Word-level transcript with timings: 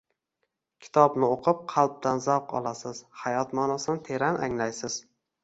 Kitobni 0.85 1.27
o‘qib, 1.33 1.59
qalban 1.73 2.23
zavq 2.29 2.57
olasiz, 2.61 3.03
hayot 3.25 3.55
ma’nosini 3.61 4.05
teran 4.11 4.43
anglaysiz 4.51 4.99